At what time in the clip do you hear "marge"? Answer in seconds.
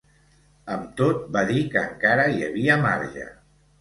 2.87-3.29